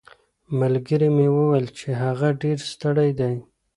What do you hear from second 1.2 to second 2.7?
وویل چې هغه ډېر